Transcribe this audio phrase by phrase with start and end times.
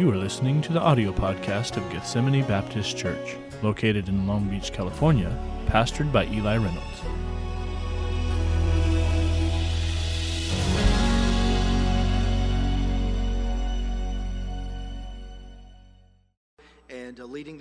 [0.00, 4.72] You are listening to the audio podcast of Gethsemane Baptist Church, located in Long Beach,
[4.72, 5.28] California,
[5.68, 6.89] pastored by Eli Reynolds.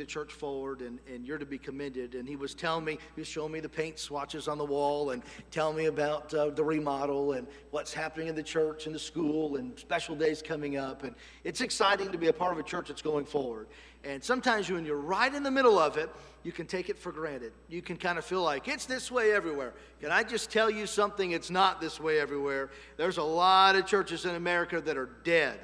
[0.10, 2.16] church forward and, and you're to be commended.
[2.16, 5.12] And he was telling me, he was showing me the paint swatches on the wall
[5.12, 9.00] and telling me about uh, the remodel and what's happening in the church and the
[9.00, 11.04] school and special days coming up.
[11.04, 13.68] And it's exciting to be a part of a church that's going forward.
[14.04, 16.10] And sometimes when you're right in the middle of it,
[16.44, 17.52] you can take it for granted.
[17.68, 19.74] You can kind of feel like it's this way everywhere.
[20.02, 21.32] Can I just tell you something?
[21.32, 22.70] It's not this way everywhere.
[22.98, 25.60] There's a lot of churches in America that are dead.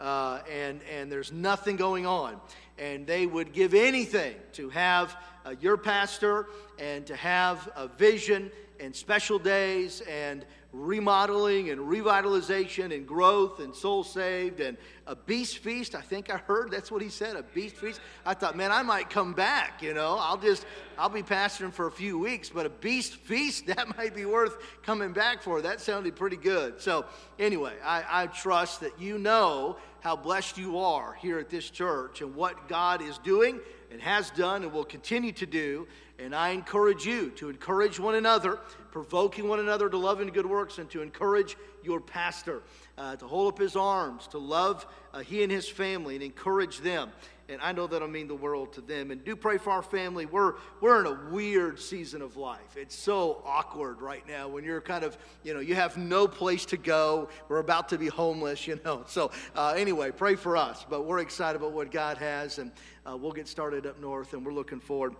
[0.00, 2.40] Uh, and, and there's nothing going on
[2.78, 6.46] and they would give anything to have uh, your pastor
[6.78, 8.50] and to have a vision
[8.80, 15.58] and special days and remodeling and revitalization and growth and soul saved and a beast
[15.58, 15.94] feast.
[15.94, 18.00] I think I heard that's what he said, a beast feast.
[18.26, 20.16] I thought, man, I might come back, you know.
[20.18, 20.66] I'll just
[20.98, 24.56] I'll be pastoring for a few weeks, but a beast feast, that might be worth
[24.82, 25.62] coming back for.
[25.62, 26.80] That sounded pretty good.
[26.80, 27.04] So
[27.38, 32.20] anyway, I, I trust that you know how blessed you are here at this church
[32.20, 33.58] and what God is doing
[33.90, 35.88] and has done and will continue to do.
[36.18, 38.58] And I encourage you to encourage one another,
[38.92, 42.60] provoking one another to love and good works, and to encourage your pastor
[42.98, 46.80] uh, to hold up his arms, to love uh, he and his family, and encourage
[46.80, 47.10] them
[47.48, 49.10] and I know that'll mean the world to them.
[49.10, 50.26] And do pray for our family.
[50.26, 52.76] We're we're in a weird season of life.
[52.76, 56.64] It's so awkward right now when you're kind of you know you have no place
[56.66, 57.28] to go.
[57.48, 59.02] We're about to be homeless, you know.
[59.14, 60.84] So uh, anyway, pray for us.
[60.88, 62.72] But we're excited about what God has, and
[63.08, 65.14] uh, we'll get started up north, and we're looking forward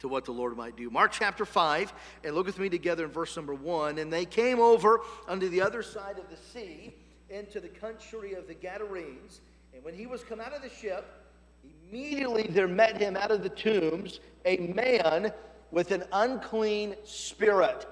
[0.00, 0.90] to what the Lord might do.
[0.90, 1.92] Mark chapter 5,
[2.24, 3.98] and look with me together in verse number 1.
[3.98, 6.94] And they came over unto the other side of the sea
[7.30, 9.40] into the country of the Gadarenes.
[9.74, 11.04] And when he was come out of the ship,
[11.90, 15.32] immediately there met him out of the tombs a man
[15.70, 17.86] with an unclean spirit.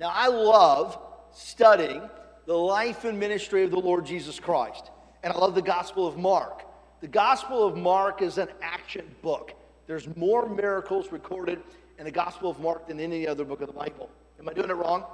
[0.00, 0.98] Now, I love
[1.32, 2.02] studying
[2.46, 4.90] the life and ministry of the Lord Jesus Christ,
[5.22, 6.62] and I love the Gospel of Mark.
[7.00, 9.52] The Gospel of Mark is an action book.
[9.86, 11.60] There's more miracles recorded
[11.98, 14.08] in the Gospel of Mark than any other book of the Bible.
[14.38, 15.04] Am I doing it wrong?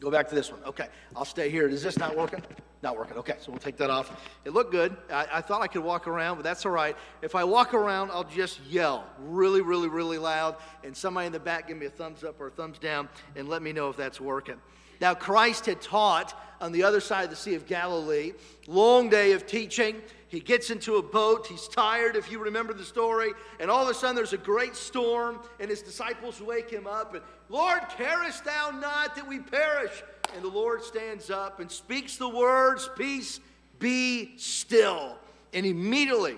[0.00, 0.60] Go back to this one.
[0.64, 1.66] Okay, I'll stay here.
[1.68, 2.42] Is this not working?
[2.82, 3.16] Not working.
[3.16, 4.10] Okay, so we'll take that off.
[4.44, 4.94] It looked good.
[5.10, 6.96] I, I, thought I could walk around, but that's all right.
[7.22, 11.40] If I walk around, I'll just yell really, really, really loud, and somebody in the
[11.40, 13.96] back give me a thumbs up or a thumbs down and let me know if
[13.96, 14.56] that's working.
[15.00, 18.32] Now, Christ had taught on the other side of the Sea of Galilee,
[18.66, 20.02] long day of teaching.
[20.36, 21.46] He gets into a boat.
[21.46, 23.30] He's tired, if you remember the story.
[23.58, 27.14] And all of a sudden, there's a great storm, and his disciples wake him up.
[27.14, 30.02] And, Lord, carest thou not that we perish?
[30.34, 33.40] And the Lord stands up and speaks the words, Peace
[33.78, 35.16] be still.
[35.54, 36.36] And immediately,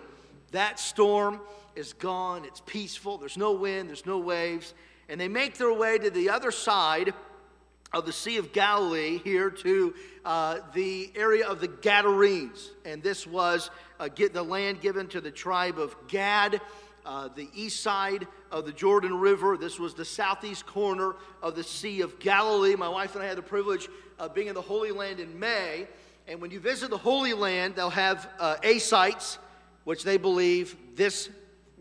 [0.52, 1.40] that storm
[1.74, 2.44] is gone.
[2.44, 3.18] It's peaceful.
[3.18, 4.74] There's no wind, there's no waves.
[5.08, 7.14] And they make their way to the other side
[7.92, 9.94] of the Sea of Galilee here to
[10.24, 12.70] uh, the area of the Gadarenes.
[12.84, 16.60] And this was uh, get the land given to the tribe of Gad,
[17.06, 19.56] uh, the east side of the Jordan River.
[19.56, 22.76] This was the southeast corner of the Sea of Galilee.
[22.76, 23.88] My wife and I had the privilege
[24.18, 25.88] of being in the Holy Land in May.
[26.26, 29.38] And when you visit the Holy Land, they'll have uh, A sites,
[29.84, 31.30] which they believe this,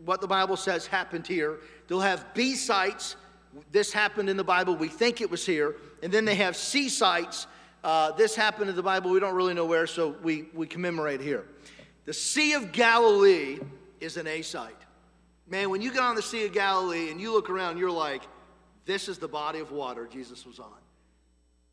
[0.06, 1.58] what the Bible says happened here.
[1.86, 3.16] They'll have B sites,
[3.70, 5.76] this happened in the Bible, we think it was here.
[6.02, 7.46] And then they have C sites.
[7.82, 11.20] Uh, this happened in the Bible, we don't really know where, so we, we commemorate
[11.20, 11.44] here.
[12.06, 13.58] The Sea of Galilee
[14.00, 14.74] is an A site.
[15.46, 18.22] Man, when you get on the Sea of Galilee and you look around, you're like,
[18.84, 20.72] this is the body of water Jesus was on.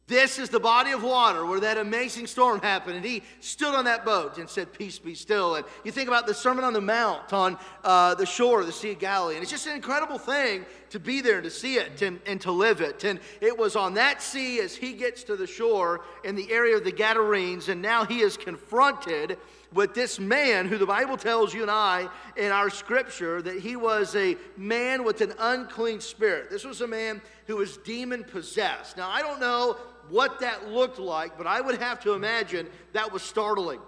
[0.07, 2.97] This is the body of water where that amazing storm happened.
[2.97, 5.55] And he stood on that boat and said, Peace be still.
[5.55, 8.71] And you think about the Sermon on the Mount on uh, the shore of the
[8.71, 9.33] Sea of Galilee.
[9.33, 12.39] And it's just an incredible thing to be there and to see it and, and
[12.41, 13.03] to live it.
[13.03, 16.77] And it was on that sea as he gets to the shore in the area
[16.77, 17.67] of the Gadarenes.
[17.67, 19.39] And now he is confronted
[19.73, 22.07] with this man who the Bible tells you and I
[22.37, 26.51] in our scripture that he was a man with an unclean spirit.
[26.51, 28.97] This was a man who was demon possessed.
[28.97, 29.75] Now, I don't know
[30.09, 33.79] what that looked like, but I would have to imagine that was startling.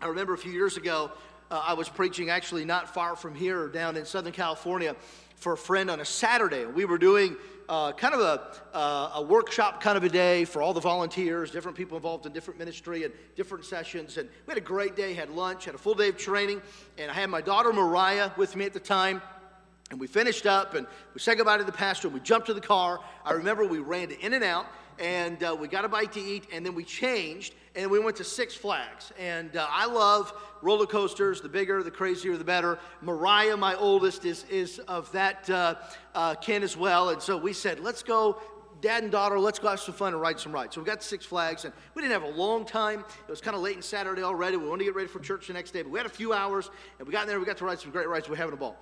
[0.00, 1.10] I remember a few years ago,
[1.50, 4.96] uh, I was preaching actually not far from here, down in Southern California,
[5.36, 6.64] for a friend on a Saturday.
[6.64, 7.36] We were doing
[7.68, 11.50] uh, kind of a, uh, a workshop kind of a day for all the volunteers,
[11.50, 14.16] different people involved in different ministry and different sessions.
[14.16, 16.62] And we had a great day, had lunch, had a full day of training.
[16.96, 19.20] And I had my daughter Mariah with me at the time.
[19.90, 22.08] And we finished up and we said goodbye to the pastor.
[22.08, 23.00] We jumped to the car.
[23.24, 24.66] I remember we ran to In-N-Out
[24.98, 28.16] and uh, we got a bite to eat, and then we changed, and we went
[28.16, 29.12] to Six Flags.
[29.18, 31.40] And uh, I love roller coasters.
[31.40, 32.78] The bigger, the crazier, the better.
[33.00, 35.74] Mariah, my oldest, is is of that uh,
[36.14, 37.10] uh kin as well.
[37.10, 38.40] And so we said, let's go
[38.80, 40.74] dad and daughter, let's go have some fun and ride some rides.
[40.74, 43.00] So we got Six Flags, and we didn't have a long time.
[43.26, 44.56] It was kind of late on Saturday already.
[44.56, 46.32] We wanted to get ready for church the next day, but we had a few
[46.32, 47.38] hours, and we got in there.
[47.40, 48.28] We got to ride some great rides.
[48.28, 48.76] We we're having a ball.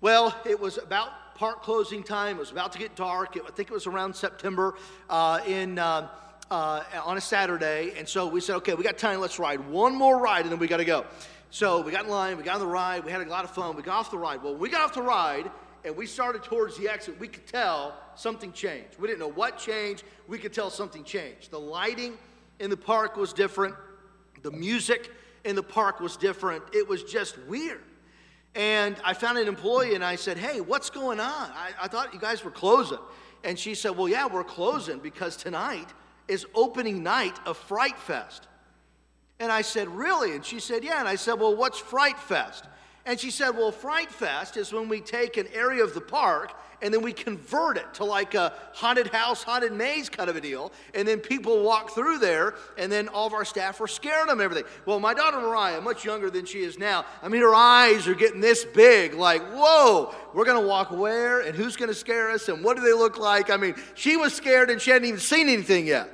[0.00, 2.36] Well, it was about park closing time.
[2.36, 3.34] It was about to get dark.
[3.36, 4.76] It, I think it was around September
[5.10, 5.78] uh, in.
[5.78, 6.08] Uh,
[6.50, 9.94] uh, on a Saturday, and so we said, okay, we got time, let's ride one
[9.94, 11.04] more ride, and then we got to go.
[11.50, 13.50] So we got in line, we got on the ride, we had a lot of
[13.50, 14.42] fun, we got off the ride.
[14.42, 15.50] Well, we got off the ride,
[15.84, 18.96] and we started towards the exit, we could tell something changed.
[18.98, 21.50] We didn't know what changed, we could tell something changed.
[21.50, 22.14] The lighting
[22.60, 23.74] in the park was different,
[24.40, 25.10] the music
[25.44, 26.62] in the park was different.
[26.72, 27.82] It was just weird.
[28.58, 31.26] And I found an employee and I said, Hey, what's going on?
[31.30, 32.98] I, I, thought you guys were closing.
[33.44, 35.88] And she said, Well, yeah, we're closing because tonight
[36.26, 38.48] is opening night of Fright Fest.
[39.38, 40.32] And I said, Really?
[40.32, 40.98] And she said, Yeah.
[40.98, 42.64] And I said, Well, what's Fright Fest?
[43.08, 46.52] And she said, Well, Fright Fest is when we take an area of the park
[46.82, 50.42] and then we convert it to like a haunted house, haunted maze kind of a
[50.42, 50.70] deal.
[50.94, 54.26] And then people walk through there, and then all of our staff are scared of
[54.28, 54.70] them and everything.
[54.84, 58.14] Well, my daughter Mariah, much younger than she is now, I mean, her eyes are
[58.14, 62.30] getting this big, like, whoa, we're going to walk where, and who's going to scare
[62.30, 63.50] us, and what do they look like?
[63.50, 66.10] I mean, she was scared and she hadn't even seen anything yet.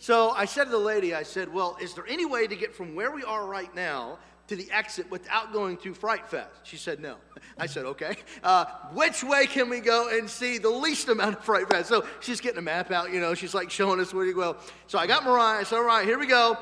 [0.00, 2.72] So I said to the lady, I said, Well, is there any way to get
[2.72, 6.48] from where we are right now to the exit without going through Fright Fest?
[6.64, 7.16] She said, No.
[7.58, 8.16] I said, Okay.
[8.42, 11.88] Uh, which way can we go and see the least amount of Fright Fest?
[11.88, 14.56] So she's getting a map out, you know, she's like showing us where to go.
[14.88, 15.60] So I got Mariah.
[15.60, 16.56] I said, All right, here we go.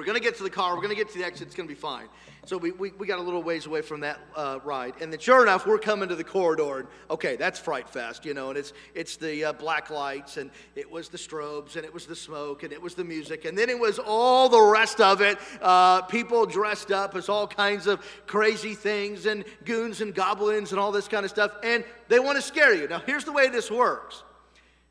[0.00, 0.70] We're going to get to the car.
[0.72, 1.48] We're going to get to the exit.
[1.48, 2.06] It's going to be fine.
[2.46, 4.94] So we, we, we got a little ways away from that uh, ride.
[5.02, 6.78] And then sure enough, we're coming to the corridor.
[6.78, 10.50] And okay, that's Fright Fest, you know, and it's, it's the uh, black lights, and
[10.74, 13.44] it was the strobes, and it was the smoke, and it was the music.
[13.44, 15.36] And then it was all the rest of it.
[15.60, 20.80] Uh, people dressed up as all kinds of crazy things, and goons and goblins, and
[20.80, 21.50] all this kind of stuff.
[21.62, 22.88] And they want to scare you.
[22.88, 24.22] Now, here's the way this works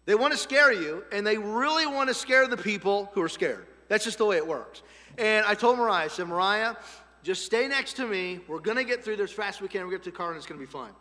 [0.06, 3.30] they want to scare you, and they really want to scare the people who are
[3.30, 3.66] scared.
[3.88, 4.84] That's just the way it works.
[5.20, 6.76] And I told Mariah, I said, Mariah,
[7.24, 8.40] just stay next to me.
[8.48, 9.82] We're going to get through this fast as we can.
[9.82, 10.92] We'll get to the car and it's going to be fine.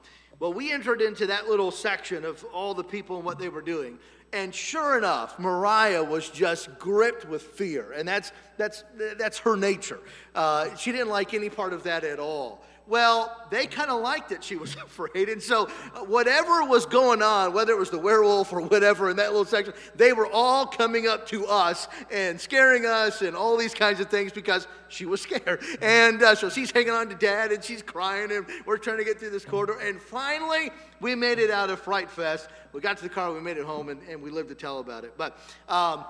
[0.40, 3.62] Well, we entered into that little section of all the people and what they were
[3.62, 3.96] doing.
[4.32, 7.92] And sure enough, Mariah was just gripped with fear.
[7.92, 8.82] And that's, that's,
[9.18, 10.00] that's her nature.
[10.34, 12.64] Uh, she didn't like any part of that at all.
[12.88, 15.28] Well, they kind of liked that she was afraid.
[15.28, 19.16] And so, uh, whatever was going on, whether it was the werewolf or whatever in
[19.16, 23.58] that little section, they were all coming up to us and scaring us and all
[23.58, 25.60] these kinds of things because she was scared.
[25.82, 29.04] And uh, so, she's hanging on to dad and she's crying, and we're trying to
[29.04, 29.78] get through this corridor.
[29.78, 30.70] And finally,
[31.00, 32.48] we made it out of Fright Fest.
[32.72, 34.78] We got to the car, we made it home, and, and we lived to tell
[34.78, 35.12] about it.
[35.18, 35.38] But,
[35.68, 36.04] um,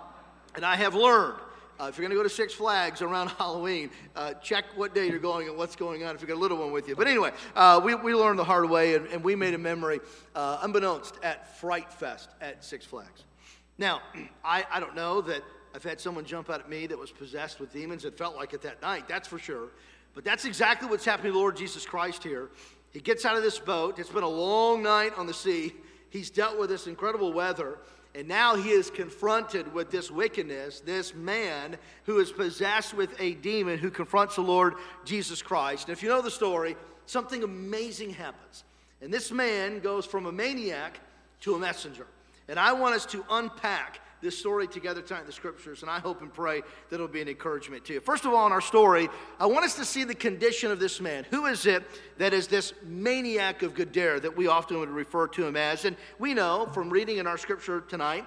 [0.54, 1.34] and I have learned
[1.80, 5.06] uh, if you're going to go to Six Flags around Halloween, uh, check what day
[5.06, 6.96] you're going and what's going on if you've got a little one with you.
[6.96, 10.00] But anyway, uh, we, we learned the hard way and, and we made a memory
[10.34, 13.24] uh, unbeknownst at Fright Fest at Six Flags.
[13.78, 14.00] Now,
[14.44, 15.42] I, I don't know that
[15.74, 18.04] I've had someone jump out at me that was possessed with demons.
[18.04, 19.68] It felt like it that night, that's for sure.
[20.14, 22.48] But that's exactly what's happening to Lord Jesus Christ here.
[22.90, 23.98] He gets out of this boat.
[24.00, 25.74] It's been a long night on the sea.
[26.10, 27.78] He's dealt with this incredible weather.
[28.14, 31.76] And now he is confronted with this wickedness, this man
[32.06, 34.74] who is possessed with a demon who confronts the Lord
[35.04, 35.88] Jesus Christ.
[35.88, 38.64] And if you know the story, something amazing happens.
[39.02, 40.98] And this man goes from a maniac
[41.42, 42.06] to a messenger.
[42.48, 45.98] And I want us to unpack this story together tonight in the scriptures, and I
[46.00, 48.00] hope and pray that it'll be an encouragement to you.
[48.00, 49.08] First of all, in our story,
[49.38, 51.24] I want us to see the condition of this man.
[51.30, 51.84] Who is it
[52.18, 55.84] that is this maniac of Gadara that we often would refer to him as?
[55.84, 58.24] And we know from reading in our scripture tonight,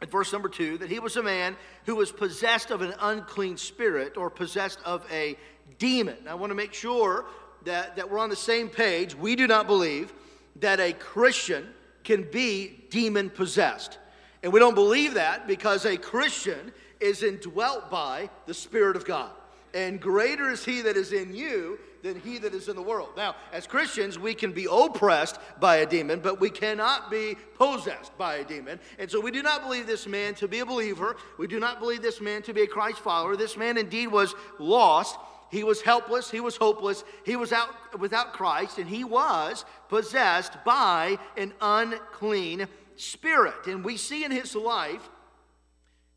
[0.00, 3.56] at verse number two, that he was a man who was possessed of an unclean
[3.56, 5.36] spirit or possessed of a
[5.78, 6.16] demon.
[6.28, 7.26] I want to make sure
[7.64, 9.14] that, that we're on the same page.
[9.14, 10.12] We do not believe
[10.60, 11.66] that a Christian
[12.04, 13.98] can be demon possessed.
[14.42, 19.30] And we don't believe that because a Christian is indwelt by the Spirit of God.
[19.74, 23.10] And greater is he that is in you than he that is in the world.
[23.16, 28.16] Now, as Christians, we can be oppressed by a demon, but we cannot be possessed
[28.16, 28.78] by a demon.
[28.98, 31.16] And so we do not believe this man to be a believer.
[31.38, 33.36] We do not believe this man to be a Christ follower.
[33.36, 35.18] This man indeed was lost.
[35.50, 36.30] He was helpless.
[36.30, 37.02] He was hopeless.
[37.24, 37.68] He was out
[37.98, 42.68] without Christ, and he was possessed by an unclean
[42.98, 43.66] spirit.
[43.66, 45.08] And we see in his life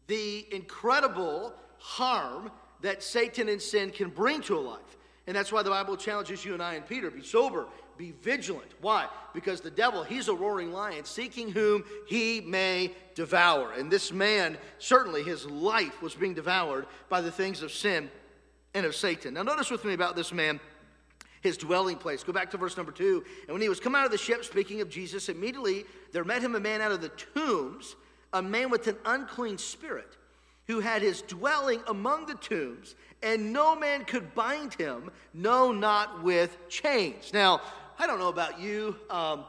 [0.07, 4.97] the incredible harm that Satan and sin can bring to a life.
[5.27, 8.69] And that's why the Bible challenges you and I and Peter be sober, be vigilant.
[8.81, 9.07] Why?
[9.33, 13.71] Because the devil, he's a roaring lion seeking whom he may devour.
[13.77, 18.09] And this man, certainly his life was being devoured by the things of sin
[18.73, 19.35] and of Satan.
[19.35, 20.59] Now, notice with me about this man
[21.41, 22.23] his dwelling place.
[22.23, 23.23] Go back to verse number two.
[23.47, 26.41] And when he was come out of the ship, speaking of Jesus, immediately there met
[26.43, 27.95] him a man out of the tombs,
[28.31, 30.15] a man with an unclean spirit,
[30.67, 36.23] who had his dwelling among the tombs, and no man could bind him, no, not
[36.23, 37.33] with chains.
[37.33, 37.61] Now,
[37.99, 38.95] I don't know about you.
[39.09, 39.43] Um,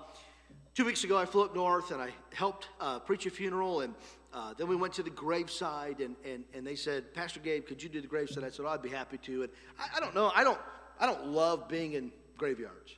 [0.75, 3.95] two weeks ago, I flew up north and I helped uh, preach a funeral, and
[4.33, 7.83] uh, then we went to the graveside, and, and, and they said, Pastor Gabe, could
[7.83, 8.45] you do the graveside?
[8.45, 9.43] I said, oh, I'd be happy to.
[9.43, 10.33] And I, I don't know.
[10.35, 10.59] I don't
[11.01, 12.97] I don't love being in graveyards.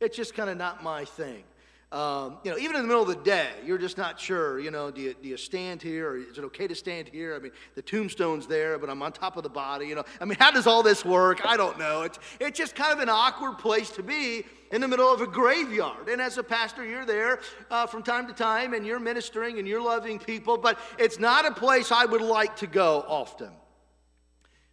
[0.00, 1.44] It's just kind of not my thing.
[1.92, 4.70] Um, you know, even in the middle of the day, you're just not sure, you
[4.70, 7.34] know, do you, do you stand here or is it okay to stand here?
[7.34, 10.04] I mean, the tombstone's there, but I'm on top of the body, you know.
[10.20, 11.44] I mean, how does all this work?
[11.44, 12.02] I don't know.
[12.02, 15.26] It's, it's just kind of an awkward place to be in the middle of a
[15.26, 16.08] graveyard.
[16.08, 17.40] And as a pastor, you're there
[17.72, 21.44] uh, from time to time and you're ministering and you're loving people, but it's not
[21.44, 23.50] a place I would like to go often.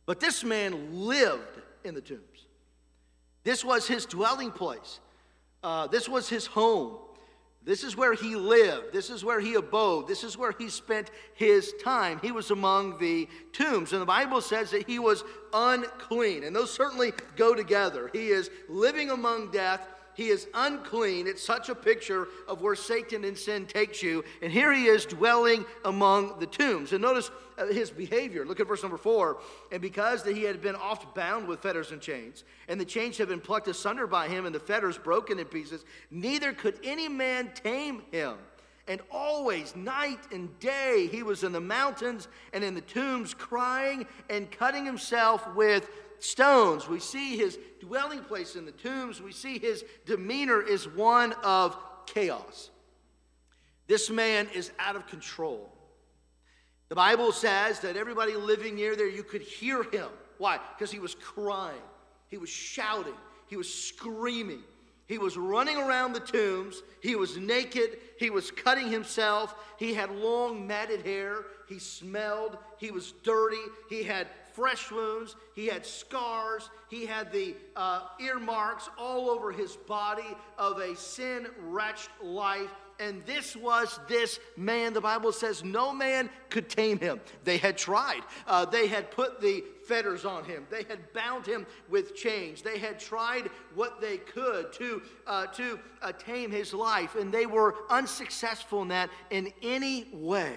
[0.05, 2.36] But this man lived in the tombs.
[3.47, 4.99] This was his dwelling place.
[5.63, 6.97] Uh, this was his home.
[7.63, 8.91] This is where he lived.
[8.91, 10.05] This is where he abode.
[10.05, 12.19] This is where he spent his time.
[12.21, 13.93] He was among the tombs.
[13.93, 15.23] And the Bible says that he was
[15.53, 16.43] unclean.
[16.43, 18.09] And those certainly go together.
[18.11, 19.87] He is living among death
[20.17, 21.27] he is unclean.
[21.27, 24.23] It's such a picture of where Satan and sin takes you.
[24.41, 26.91] And here he is dwelling among the tombs.
[26.91, 28.43] And notice uh, his behavior.
[28.43, 29.37] Look at verse number four.
[29.71, 33.19] And because that he had been oft bound with fetters and chains, and the chains
[33.19, 37.07] had been plucked asunder by him, and the fetters broken in pieces, neither could any
[37.07, 38.37] man tame him.
[38.87, 44.07] And always, night and day, he was in the mountains and in the tombs, crying
[44.31, 45.87] and cutting himself with
[46.19, 46.87] stones.
[46.87, 49.21] We see his dwelling place in the tombs.
[49.21, 52.69] We see his demeanor is one of chaos.
[53.87, 55.71] This man is out of control.
[56.89, 60.07] The Bible says that everybody living near there, you could hear him.
[60.37, 60.59] Why?
[60.77, 61.81] Because he was crying,
[62.29, 63.13] he was shouting,
[63.47, 64.61] he was screaming.
[65.07, 66.81] He was running around the tombs.
[67.01, 67.95] He was naked.
[68.19, 69.55] He was cutting himself.
[69.79, 71.45] He had long matted hair.
[71.69, 72.57] He smelled.
[72.77, 73.55] He was dirty.
[73.89, 79.75] He had fresh wounds, he had scars, he had the uh, earmarks all over his
[79.75, 80.25] body
[80.57, 82.71] of a sin wretched life.
[82.99, 84.93] And this was this man.
[84.93, 87.21] The Bible says no man could tame him.
[87.43, 88.21] They had tried.
[88.47, 90.65] Uh, they had put the fetters on him.
[90.71, 92.63] They had bound him with chains.
[92.63, 95.79] They had tried what they could to uh, to
[96.17, 100.55] tame his life, and they were unsuccessful in that in any way.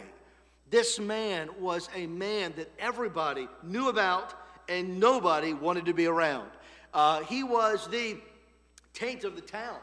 [0.70, 4.34] This man was a man that everybody knew about
[4.68, 6.48] and nobody wanted to be around.
[6.94, 8.16] Uh, he was the
[8.94, 9.78] taint of the town.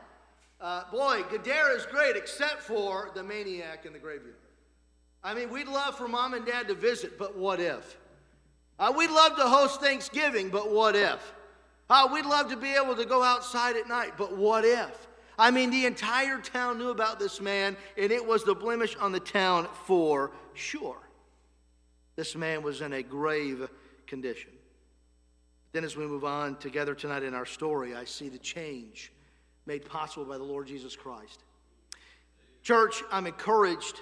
[0.61, 4.35] Uh, boy, Gadara is great except for the maniac in the graveyard.
[5.23, 7.97] I mean, we'd love for mom and dad to visit, but what if?
[8.79, 11.33] Uh, we'd love to host Thanksgiving, but what if?
[11.89, 15.07] Uh, we'd love to be able to go outside at night, but what if?
[15.39, 19.11] I mean, the entire town knew about this man, and it was the blemish on
[19.11, 20.97] the town for sure
[22.15, 23.69] this man was in a grave
[24.07, 24.49] condition.
[25.71, 29.11] Then, as we move on together tonight in our story, I see the change
[29.67, 31.43] made possible by the Lord Jesus Christ.
[32.63, 33.99] Church, I'm encouraged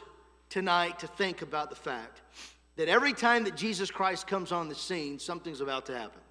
[0.50, 2.22] tonight to think about the fact
[2.78, 6.22] that every time that Jesus Christ comes on the scene, something's about to happen.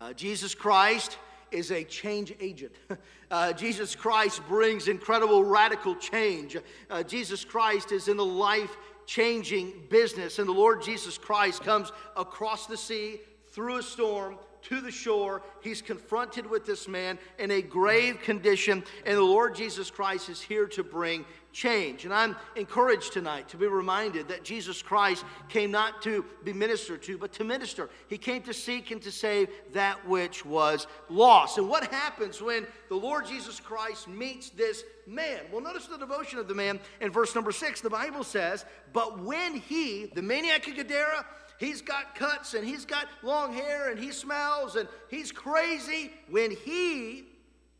[0.00, 1.18] Uh, Jesus Christ
[1.50, 2.72] is a change agent.
[3.28, 6.56] Uh, Jesus Christ brings incredible radical change.
[6.88, 11.90] Uh, Jesus Christ is in the life changing business, and the Lord Jesus Christ comes
[12.16, 13.18] across the sea,
[13.50, 15.42] through a storm, to the shore.
[15.60, 20.40] He's confronted with this man in a grave condition, and the Lord Jesus Christ is
[20.40, 21.24] here to bring
[21.56, 22.04] change.
[22.04, 27.02] And I'm encouraged tonight to be reminded that Jesus Christ came not to be ministered
[27.04, 27.88] to, but to minister.
[28.08, 31.56] He came to seek and to save that which was lost.
[31.56, 35.40] And what happens when the Lord Jesus Christ meets this man?
[35.50, 37.80] Well, notice the devotion of the man in verse number six.
[37.80, 41.24] The Bible says, But when he, the maniac of Gadara,
[41.58, 46.10] he's got cuts and he's got long hair and he smells and he's crazy.
[46.28, 47.24] When he,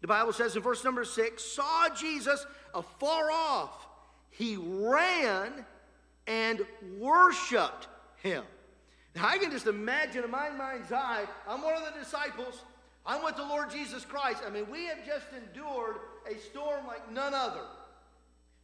[0.00, 3.86] the Bible says in verse number six, saw Jesus afar off,
[4.30, 5.64] he ran
[6.26, 6.60] and
[6.98, 7.88] worshiped
[8.22, 8.44] him.
[9.14, 12.62] Now, I can just imagine in my mind's eye, I'm one of the disciples.
[13.06, 14.42] I'm with the Lord Jesus Christ.
[14.46, 15.96] I mean, we have just endured
[16.30, 17.62] a storm like none other.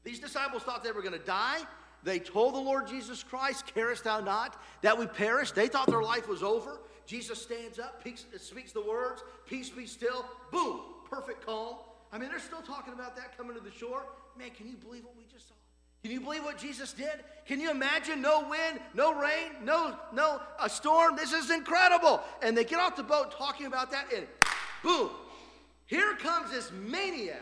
[0.05, 1.61] These disciples thought they were going to die.
[2.03, 5.53] They told the Lord Jesus Christ, Carest thou not that we perish?
[5.53, 6.81] They thought their life was over.
[7.07, 8.03] Jesus stands up,
[8.39, 10.27] speaks the words, Peace be still.
[10.51, 11.77] Boom, perfect calm.
[12.13, 14.03] I mean, they're still talking about that coming to the shore.
[14.39, 15.55] Man, can you believe what we just saw?
[16.03, 17.13] Can you believe what Jesus did?
[17.47, 21.15] Can you imagine no wind, no rain, no no a storm?
[21.17, 22.21] This is incredible.
[22.43, 24.27] And they get off the boat talking about that and
[24.83, 25.11] boom.
[25.87, 27.41] Here comes this maniac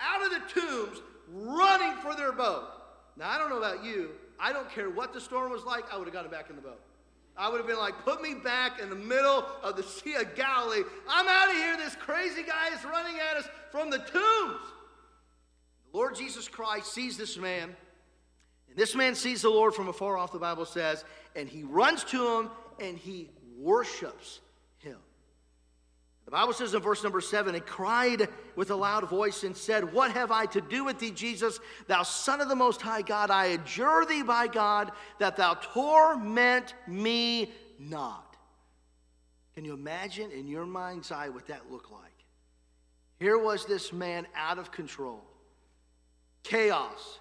[0.00, 0.98] out of the tombs
[1.30, 2.64] running for their boat.
[3.16, 4.10] Now, I don't know about you.
[4.40, 5.84] I don't care what the storm was like.
[5.92, 6.80] I would have gotten back in the boat.
[7.36, 10.34] I would have been like, put me back in the middle of the Sea of
[10.34, 10.82] Galilee.
[11.08, 11.76] I'm out of here.
[11.76, 14.60] This crazy guy is running at us from the tombs.
[15.90, 17.74] The Lord Jesus Christ sees this man,
[18.68, 22.04] and this man sees the Lord from afar off, the Bible says, and he runs
[22.04, 24.40] to him and he worships
[26.24, 29.92] the Bible says in verse number seven, "It cried with a loud voice and said,
[29.92, 33.30] What have I to do with thee, Jesus, thou Son of the Most High God?
[33.30, 38.36] I adjure thee by God that thou torment me not.
[39.54, 41.98] Can you imagine in your mind's eye what that looked like?
[43.18, 45.22] Here was this man out of control,
[46.44, 47.18] chaos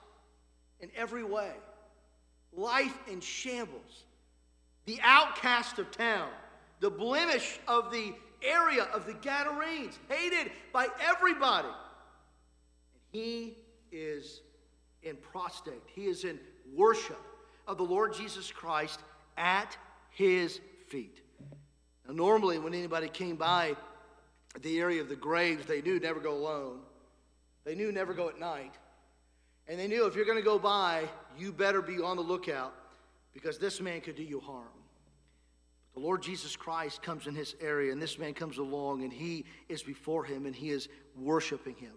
[0.79, 1.51] in every way,
[2.53, 4.05] life in shambles,
[4.85, 6.29] the outcast of town,
[6.79, 11.67] the blemish of the area of the Gadarenes, hated by everybody.
[11.67, 11.75] And
[13.21, 13.57] he
[13.91, 14.41] is
[15.03, 15.81] in prostrate.
[15.95, 16.39] he is in
[16.75, 17.19] worship
[17.67, 18.99] of the Lord Jesus Christ
[19.35, 19.75] at
[20.11, 21.21] his feet.
[22.07, 23.75] Now, normally, when anybody came by
[24.61, 26.79] the area of the graves, they knew never go alone,
[27.65, 28.75] they knew never go at night.
[29.67, 31.03] And they knew if you're going to go by,
[31.37, 32.73] you better be on the lookout
[33.31, 34.67] because this man could do you harm.
[35.93, 39.45] The Lord Jesus Christ comes in his area, and this man comes along, and he
[39.67, 40.87] is before him, and he is
[41.19, 41.93] worshiping him.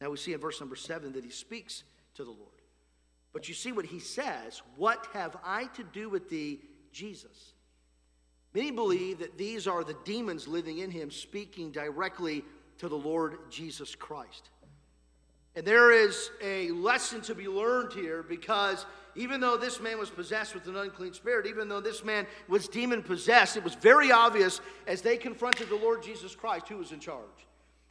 [0.00, 1.84] Now we see in verse number seven that he speaks
[2.14, 2.42] to the Lord.
[3.32, 6.60] But you see what he says What have I to do with thee,
[6.92, 7.52] Jesus?
[8.54, 12.42] Many believe that these are the demons living in him speaking directly
[12.78, 14.50] to the Lord Jesus Christ.
[15.54, 18.84] And there is a lesson to be learned here because
[19.16, 22.68] even though this man was possessed with an unclean spirit, even though this man was
[22.68, 26.92] demon possessed, it was very obvious as they confronted the Lord Jesus Christ who was
[26.92, 27.24] in charge.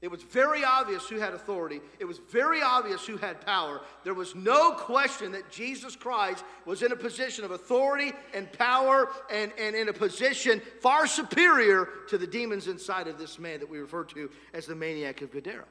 [0.02, 1.80] It was very obvious who had authority.
[2.00, 3.82] It was very obvious who had power.
[4.04, 9.10] There was no question that Jesus Christ was in a position of authority and power
[9.32, 13.70] and, and in a position far superior to the demons inside of this man that
[13.70, 15.64] we refer to as the maniac of Gadara.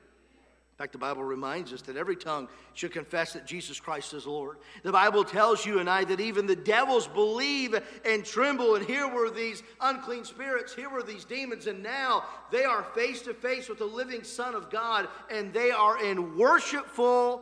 [0.75, 4.27] In fact, the Bible reminds us that every tongue should confess that Jesus Christ is
[4.27, 4.57] Lord.
[4.83, 8.75] The Bible tells you and I that even the devils believe and tremble.
[8.75, 13.23] And here were these unclean spirits, here were these demons, and now they are face
[13.23, 17.41] to face with the living Son of God, and they are in worshipful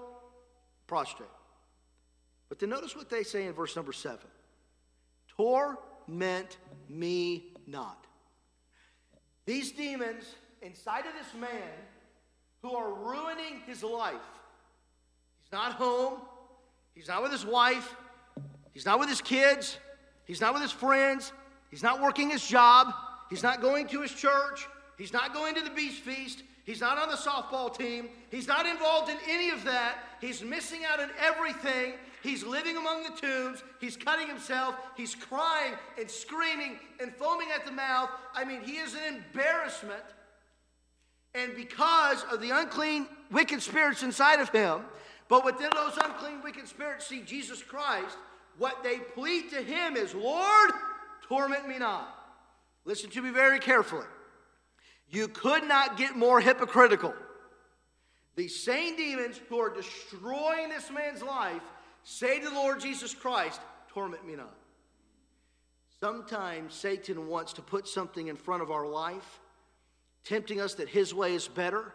[0.87, 1.31] prostrate.
[2.51, 4.29] But then notice what they say in verse number seven
[5.39, 8.05] Torment me not.
[9.47, 10.25] These demons
[10.61, 11.71] inside of this man
[12.63, 14.15] who are ruining his life.
[15.43, 16.15] He's not home.
[16.95, 17.97] He's not with his wife.
[18.73, 19.79] He's not with his kids.
[20.25, 21.33] He's not with his friends.
[21.71, 22.93] He's not working his job.
[23.29, 24.67] He's not going to his church.
[24.97, 26.45] He's not going to the beast feast.
[26.65, 28.09] He's not on the softball team.
[28.31, 29.97] He's not involved in any of that.
[30.21, 31.95] He's missing out on everything.
[32.23, 33.65] He's living among the tombs.
[33.81, 34.77] He's cutting himself.
[34.97, 38.11] He's crying and screaming and foaming at the mouth.
[38.33, 40.05] I mean, he is an embarrassment
[41.35, 44.81] and because of the unclean, wicked spirits inside of him,
[45.29, 48.19] but within those unclean, wicked spirits see Jesus Christ,
[48.59, 50.71] what they plead to him is, Lord,
[51.27, 52.07] torment me not.
[52.85, 54.05] Listen to me very carefully.
[55.09, 57.15] You could not get more hypocritical.
[58.35, 61.63] These same demons who are destroying this man's life
[62.03, 63.61] say to the Lord Jesus Christ,
[63.93, 64.55] Torment me not.
[66.01, 69.39] Sometimes Satan wants to put something in front of our life
[70.25, 71.93] tempting us that his way is better.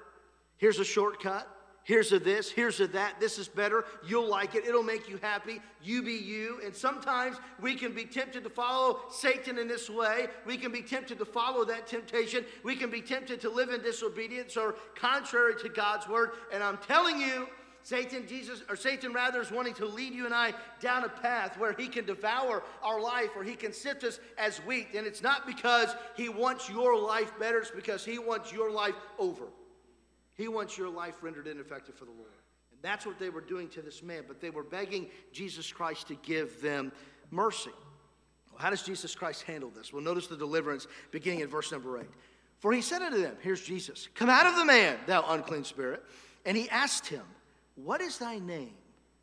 [0.57, 1.47] Here's a shortcut.
[1.83, 5.15] Here's a this, here's a that, this is better, you'll like it, it'll make you
[5.21, 6.59] happy, you be you.
[6.65, 10.81] And sometimes we can be tempted to follow Satan in this way, we can be
[10.81, 15.53] tempted to follow that temptation, we can be tempted to live in disobedience or contrary
[15.61, 16.31] to God's word.
[16.53, 17.47] And I'm telling you,
[17.87, 21.57] Satan, Jesus, or Satan rather, is wanting to lead you and I down a path
[21.57, 24.87] where he can devour our life or he can sift us as wheat.
[24.93, 28.95] And it's not because he wants your life better, it's because he wants your life
[29.17, 29.43] over.
[30.33, 32.29] He wants your life rendered ineffective for the Lord.
[32.73, 36.07] And that's what they were doing to this man, but they were begging Jesus Christ
[36.09, 36.91] to give them
[37.31, 37.71] mercy.
[38.51, 39.93] Well, how does Jesus Christ handle this?
[39.93, 42.11] Well, notice the deliverance beginning in verse number eight.
[42.59, 46.03] For he said unto them, Here's Jesus, Come out of the man, thou unclean spirit.
[46.45, 47.21] And he asked him,
[47.77, 48.73] what is thy name?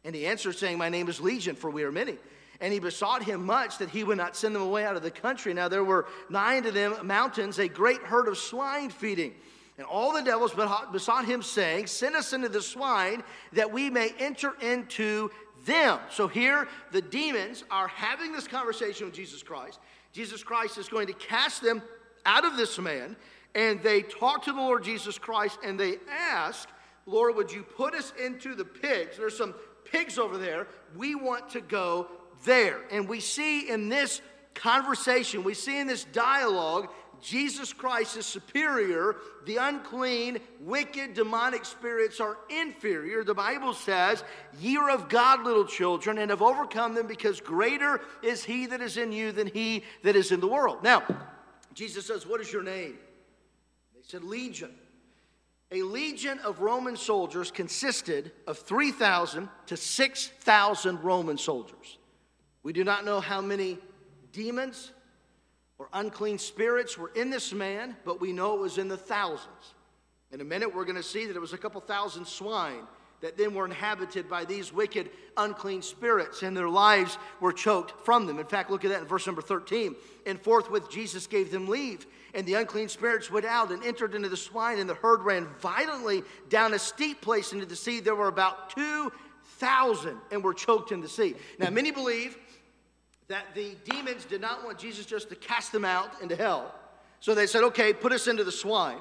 [0.05, 2.17] And he answered, saying, My name is Legion, for we are many.
[2.61, 5.11] And he besought him much that he would not send them away out of the
[5.11, 5.53] country.
[5.53, 9.35] Now there were nigh unto them mountains, a great herd of swine feeding.
[9.77, 10.55] And all the devils
[10.93, 15.31] besought him, saying, Send us into the swine that we may enter into
[15.67, 15.99] them.
[16.12, 19.81] So here the demons are having this conversation with Jesus Christ.
[20.12, 21.83] Jesus Christ is going to cast them
[22.25, 23.17] out of this man.
[23.57, 26.69] And they talk to the Lord Jesus Christ and they ask,
[27.07, 29.17] Lord, would you put us into the pigs?
[29.19, 30.67] There's some pigs over there.
[30.97, 32.09] We want to go
[32.45, 32.81] there.
[32.90, 34.21] And we see in this
[34.55, 36.88] conversation, we see in this dialogue,
[37.21, 39.17] Jesus Christ is superior.
[39.47, 43.23] The unclean, wicked, demonic spirits are inferior.
[43.25, 44.25] The Bible says,
[44.59, 48.81] Ye are of God, little children, and have overcome them because greater is he that
[48.81, 50.83] is in you than he that is in the world.
[50.83, 51.03] Now,
[51.75, 52.99] Jesus says, What is your name?
[53.95, 54.71] They said, Legion
[55.75, 61.99] a legion of Roman soldiers consisted of 3,000 to 6,000 Roman soldiers.
[62.63, 63.79] We do not know how many
[64.31, 64.93] demons
[65.77, 69.75] or unclean spirits were in this man, but we know it was in the thousands.
[70.31, 72.85] In a minute, we're going to see that it was a couple thousand swine
[73.25, 75.09] that then were inhabited by these wicked,
[75.39, 78.39] unclean spirits, and their lives were choked from them.
[78.39, 79.95] In fact, look at that in verse number 13.
[80.27, 84.29] And forthwith Jesus gave them leave, and the unclean spirits went out and entered into
[84.29, 87.99] the swine, and the herd ran violently down a steep place into the sea.
[88.01, 91.35] There were about 2,000 and were choked in the sea.
[91.59, 92.37] Now, many believe
[93.29, 96.75] that the demons did not want Jesus just to cast them out into hell.
[97.21, 99.01] So they said, okay, put us into the swine.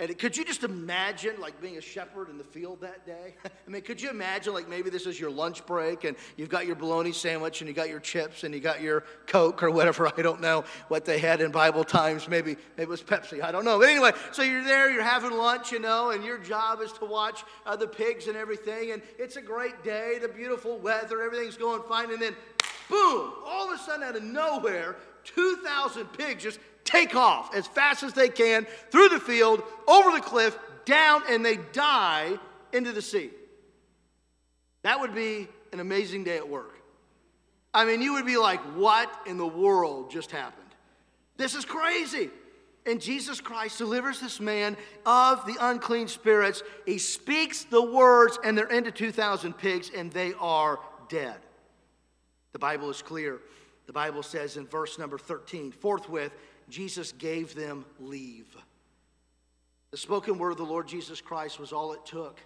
[0.00, 3.34] And could you just imagine like being a shepherd in the field that day?
[3.44, 6.66] I mean, could you imagine like maybe this is your lunch break and you've got
[6.66, 10.06] your bologna sandwich and you got your chips and you got your Coke or whatever.
[10.16, 12.28] I don't know what they had in Bible times.
[12.28, 13.42] Maybe, maybe it was Pepsi.
[13.42, 13.80] I don't know.
[13.80, 17.04] But anyway, so you're there, you're having lunch, you know, and your job is to
[17.04, 18.92] watch uh, the pigs and everything.
[18.92, 22.12] And it's a great day, the beautiful weather, everything's going fine.
[22.12, 22.36] And then
[22.88, 28.02] boom, all of a sudden out of nowhere, 2,000 pigs just take off as fast
[28.02, 32.38] as they can through the field, over the cliff, down, and they die
[32.72, 33.30] into the sea.
[34.82, 36.76] That would be an amazing day at work.
[37.74, 40.64] I mean, you would be like, what in the world just happened?
[41.36, 42.30] This is crazy.
[42.86, 44.74] And Jesus Christ delivers this man
[45.04, 46.62] of the unclean spirits.
[46.86, 50.78] He speaks the words, and they're into 2,000 pigs, and they are
[51.10, 51.36] dead.
[52.52, 53.40] The Bible is clear.
[53.86, 56.32] The Bible says in verse number 13, forthwith
[56.68, 58.54] Jesus gave them leave.
[59.90, 62.40] The spoken word of the Lord Jesus Christ was all it took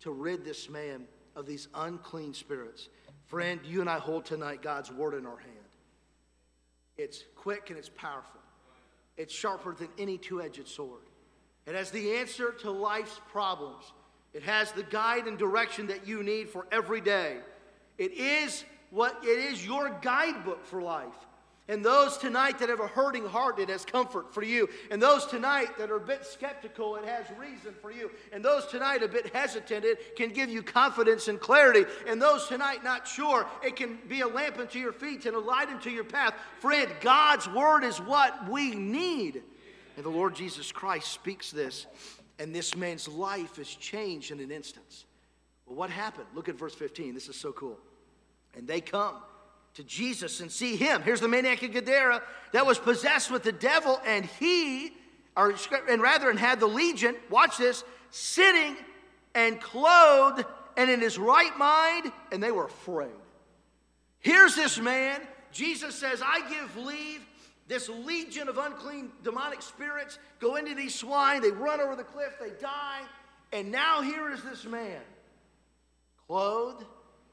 [0.00, 2.88] to rid this man of these unclean spirits.
[3.26, 5.50] Friend, you and I hold tonight God's word in our hand.
[6.98, 8.40] It's quick and it's powerful,
[9.16, 11.00] it's sharper than any two edged sword.
[11.66, 13.84] It has the answer to life's problems,
[14.34, 17.38] it has the guide and direction that you need for every day.
[17.96, 21.14] It is what it is your guidebook for life.
[21.66, 24.68] And those tonight that have a hurting heart, it has comfort for you.
[24.90, 28.10] And those tonight that are a bit skeptical, it has reason for you.
[28.34, 31.86] And those tonight a bit hesitant, it can give you confidence and clarity.
[32.06, 35.38] And those tonight not sure, it can be a lamp unto your feet and a
[35.38, 36.34] light unto your path.
[36.60, 39.42] Friend, God's word is what we need.
[39.96, 41.86] And the Lord Jesus Christ speaks this,
[42.38, 45.06] and this man's life is changed in an instance.
[45.66, 46.26] Well, what happened?
[46.34, 47.14] Look at verse 15.
[47.14, 47.78] This is so cool.
[48.54, 49.14] And they come
[49.74, 51.02] to Jesus and see him.
[51.02, 54.92] Here's the maniac of Gadara that was possessed with the devil, and he,
[55.36, 55.54] or,
[55.88, 58.76] and rather, and had the legion, watch this, sitting
[59.34, 60.44] and clothed
[60.76, 63.10] and in his right mind, and they were afraid.
[64.20, 65.20] Here's this man.
[65.52, 67.20] Jesus says, I give leave.
[67.66, 71.40] This legion of unclean demonic spirits go into these swine.
[71.40, 72.34] They run over the cliff.
[72.38, 73.00] They die.
[73.52, 75.00] And now here is this man,
[76.26, 76.84] clothed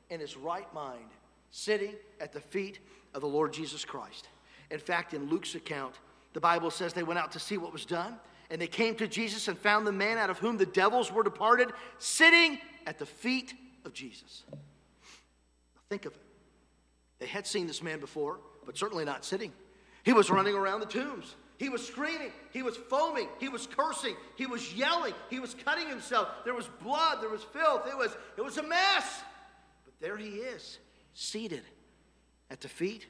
[0.10, 1.06] in his right mind
[1.52, 2.80] sitting at the feet
[3.14, 4.30] of the Lord Jesus Christ.
[4.72, 5.94] In fact, in Luke's account,
[6.34, 8.16] the Bible says they went out to see what was done,
[8.50, 11.24] and they came to Jesus and found the man out of whom the devils were
[11.24, 13.54] departed sitting at the feet
[13.86, 14.44] of Jesus.
[14.52, 16.20] Now think of it.
[17.20, 19.52] They had seen this man before, but certainly not sitting.
[20.04, 21.36] He was running around the tombs.
[21.60, 22.32] He was screaming.
[22.52, 23.28] He was foaming.
[23.40, 24.16] He was cursing.
[24.36, 25.14] He was yelling.
[25.30, 26.28] He was cutting himself.
[26.44, 27.22] There was blood.
[27.22, 27.86] There was filth.
[27.88, 29.22] It was, it was a mess.
[29.86, 30.80] But there he is
[31.14, 31.62] seated
[32.50, 33.06] at the feet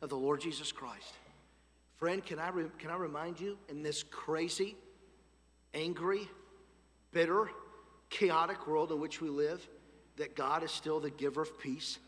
[0.00, 1.14] of the Lord Jesus Christ.
[1.96, 4.76] Friend, can I, re- can I remind you in this crazy,
[5.74, 6.28] angry,
[7.12, 7.50] bitter,
[8.10, 9.66] chaotic world in which we live
[10.16, 11.98] that God is still the giver of peace,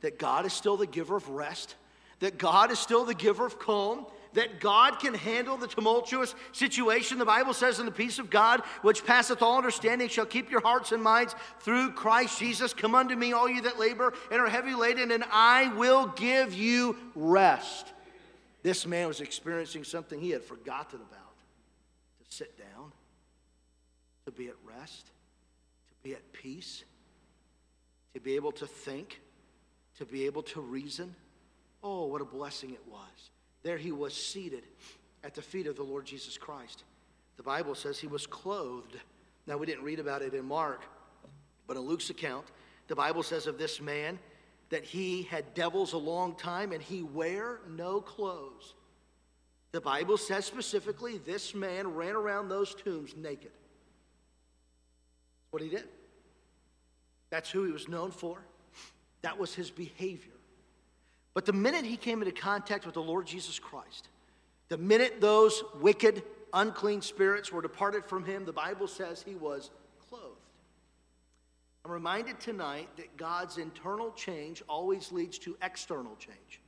[0.00, 1.74] that God is still the giver of rest,
[2.20, 7.18] that God is still the giver of calm, that God can handle the tumultuous situation.
[7.18, 10.60] The Bible says, "In the peace of God, which passeth all understanding, shall keep your
[10.60, 12.72] hearts and minds through Christ Jesus.
[12.74, 16.52] Come unto me, all you that labor and are heavy laden, and I will give
[16.54, 17.92] you rest.
[18.62, 21.36] This man was experiencing something he had forgotten about
[22.24, 22.92] to sit down,
[24.24, 25.06] to be at rest,
[25.88, 26.84] to be at peace,
[28.14, 29.20] to be able to think,
[29.98, 31.14] to be able to reason.
[31.82, 33.00] Oh, what a blessing it was.
[33.62, 34.64] There he was seated
[35.22, 36.84] at the feet of the Lord Jesus Christ.
[37.36, 38.96] The Bible says he was clothed.
[39.46, 40.82] Now, we didn't read about it in Mark,
[41.66, 42.46] but in Luke's account,
[42.88, 44.18] the Bible says of this man
[44.70, 48.74] that he had devils a long time and he wear no clothes.
[49.70, 53.52] The Bible says specifically this man ran around those tombs naked.
[55.50, 55.88] what he did.
[57.30, 58.38] That's who he was known for.
[59.22, 60.31] That was his behavior.
[61.34, 64.08] But the minute he came into contact with the Lord Jesus Christ,
[64.68, 69.70] the minute those wicked, unclean spirits were departed from him, the Bible says he was
[70.08, 70.24] clothed.
[71.84, 76.60] I'm reminded tonight that God's internal change always leads to external change.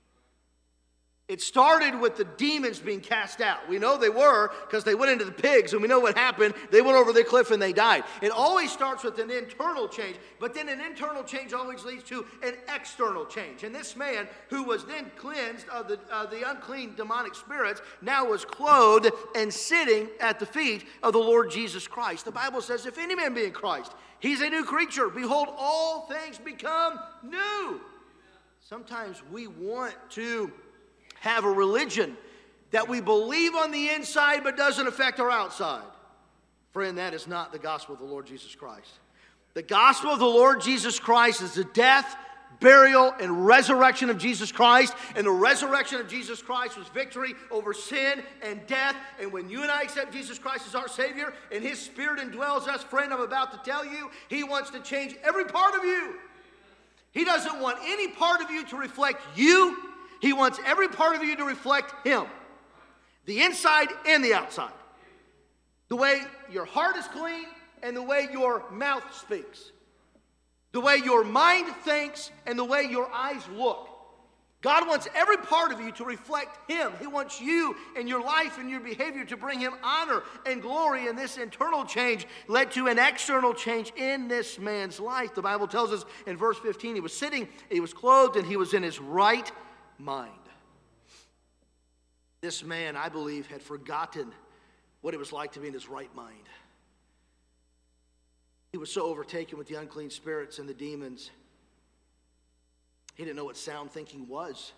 [1.26, 3.66] It started with the demons being cast out.
[3.66, 6.52] We know they were because they went into the pigs, and we know what happened.
[6.70, 8.04] They went over the cliff and they died.
[8.20, 12.26] It always starts with an internal change, but then an internal change always leads to
[12.42, 13.62] an external change.
[13.64, 18.26] And this man, who was then cleansed of the, uh, the unclean demonic spirits, now
[18.26, 22.26] was clothed and sitting at the feet of the Lord Jesus Christ.
[22.26, 25.08] The Bible says, If any man be in Christ, he's a new creature.
[25.08, 27.80] Behold, all things become new.
[28.60, 30.52] Sometimes we want to
[31.24, 32.16] have a religion
[32.70, 35.82] that we believe on the inside but doesn't affect our outside.
[36.72, 38.90] Friend, that is not the gospel of the Lord Jesus Christ.
[39.54, 42.14] The gospel of the Lord Jesus Christ is the death,
[42.60, 44.92] burial, and resurrection of Jesus Christ.
[45.16, 48.96] And the resurrection of Jesus Christ was victory over sin and death.
[49.20, 52.66] And when you and I accept Jesus Christ as our Savior and His Spirit indwells
[52.68, 56.16] us, friend, I'm about to tell you, He wants to change every part of you.
[57.12, 59.76] He doesn't want any part of you to reflect you
[60.24, 62.24] he wants every part of you to reflect Him
[63.26, 64.72] the inside and the outside.
[65.88, 67.44] The way your heart is clean
[67.82, 69.70] and the way your mouth speaks.
[70.72, 73.86] The way your mind thinks and the way your eyes look.
[74.62, 76.92] God wants every part of you to reflect Him.
[76.98, 81.06] He wants you and your life and your behavior to bring Him honor and glory.
[81.06, 85.34] And this internal change led to an external change in this man's life.
[85.34, 88.56] The Bible tells us in verse 15 he was sitting, he was clothed, and he
[88.56, 89.52] was in his right
[89.98, 90.30] mind.
[92.40, 94.32] This man, I believe, had forgotten
[95.00, 96.48] what it was like to be in his right mind.
[98.72, 101.30] He was so overtaken with the unclean spirits and the demons,
[103.14, 104.72] he didn't know what sound thinking was.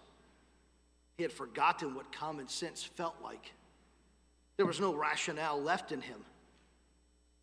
[1.17, 3.53] He had forgotten what common sense felt like.
[4.59, 6.19] There was no rationale left in him.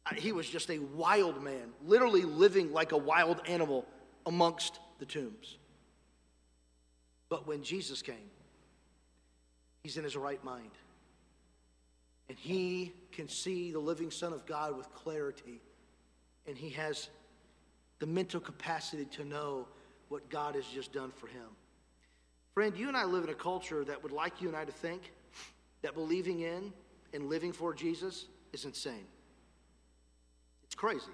[0.06, 3.86] Uh, he was just a wild man, literally living like a wild animal
[4.28, 5.58] amongst the tombs.
[7.30, 8.30] But when Jesus came,
[9.84, 10.72] he's in his right mind.
[12.30, 15.62] And he can see the living Son of God with clarity.
[16.48, 17.10] And he has
[18.00, 19.68] the mental capacity to know
[20.10, 21.48] what God has just done for him.
[22.54, 24.72] Friend, you and I live in a culture that would like you and I to
[24.72, 25.12] think
[25.82, 26.72] that believing in
[27.14, 29.06] and living for Jesus is insane.
[30.66, 31.12] It's crazy.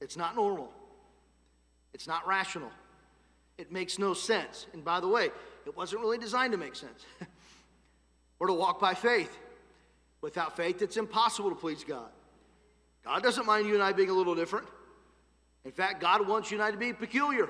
[0.00, 0.72] It's not normal.
[1.94, 2.70] It's not rational.
[3.58, 4.66] It makes no sense.
[4.72, 5.30] And by the way,
[5.64, 7.04] it wasn't really designed to make sense.
[8.38, 9.34] We're to walk by faith.
[10.20, 12.08] Without faith, it's impossible to please God.
[13.04, 14.66] God doesn't mind you and I being a little different.
[15.64, 17.48] In fact, God wants you and I to be peculiar.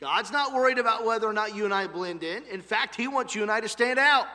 [0.00, 2.42] God's not worried about whether or not you and I blend in.
[2.50, 4.26] In fact, He wants you and I to stand out.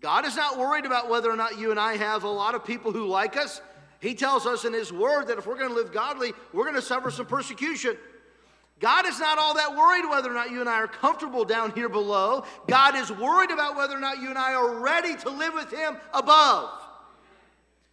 [0.00, 2.64] God is not worried about whether or not you and I have a lot of
[2.64, 3.60] people who like us.
[4.00, 6.76] He tells us in His Word that if we're going to live godly, we're going
[6.76, 7.96] to suffer some persecution.
[8.80, 11.70] God is not all that worried whether or not you and I are comfortable down
[11.72, 12.44] here below.
[12.66, 15.70] God is worried about whether or not you and I are ready to live with
[15.70, 16.70] Him above.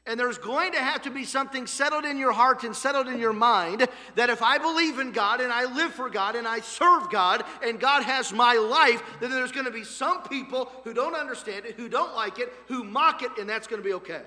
[0.05, 3.19] And there's going to have to be something settled in your heart and settled in
[3.19, 6.61] your mind that if I believe in God and I live for God and I
[6.61, 10.93] serve God and God has my life, then there's going to be some people who
[10.93, 13.95] don't understand it, who don't like it, who mock it, and that's going to be
[13.95, 14.21] okay.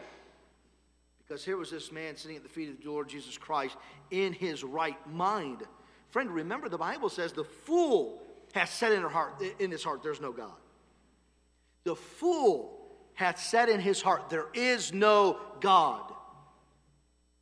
[1.26, 3.74] Because here was this man sitting at the feet of the Lord Jesus Christ
[4.10, 5.62] in his right mind.
[6.10, 8.20] Friend, remember the Bible says the fool
[8.52, 10.56] hath said in her heart, in his heart, there's no God.
[11.84, 12.76] The fool
[13.14, 16.12] hath said in his heart, there is no God.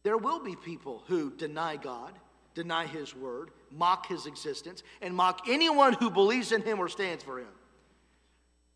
[0.03, 2.13] There will be people who deny God,
[2.55, 7.25] deny his word, mock his existence, and mock anyone who believes in him or stands
[7.25, 7.47] for him.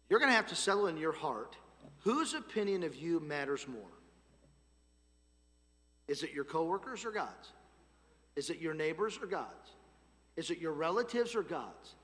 [0.08, 1.54] You're going to have to settle in your heart
[2.02, 3.82] whose opinion of you matters more.
[6.08, 7.52] Is it your coworkers or God's?
[8.36, 9.56] Is it your neighbors or God's?
[10.36, 11.94] Is it your relatives or God's?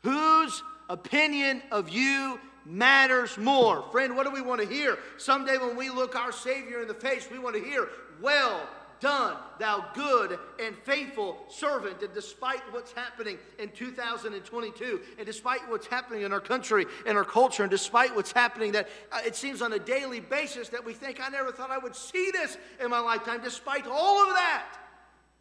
[0.00, 3.82] Whose opinion of you matters more?
[3.92, 4.98] Friend, what do we want to hear?
[5.16, 7.88] Someday when we look our Savior in the face, we want to hear,
[8.20, 8.66] Well
[8.98, 12.00] done, thou good and faithful servant.
[12.04, 17.24] And despite what's happening in 2022, and despite what's happening in our country and our
[17.24, 20.92] culture, and despite what's happening that uh, it seems on a daily basis that we
[20.92, 24.66] think, I never thought I would see this in my lifetime, despite all of that,